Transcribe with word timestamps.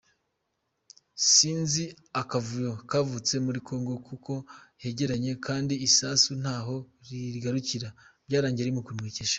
Sinzi 1.31 1.83
akavuyo 2.21 2.73
kavutse 2.89 3.33
muri 3.45 3.59
Congo 3.67 3.93
kuko 4.07 4.33
hegeranye 4.83 5.31
kandi 5.45 5.73
isasu 5.87 6.29
ntaho 6.41 6.75
rigarukira 7.33 7.89
byarangiye 8.27 8.65
rimukomerekeje. 8.67 9.29